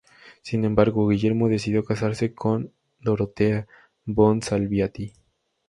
Sin 0.41 0.65
embargo, 0.65 1.07
Guillermo 1.07 1.47
decidió 1.47 1.83
casarse 1.83 2.33
con 2.33 2.73
Dorothea 3.01 3.67
von 4.03 4.41
Salviati. 4.41 5.13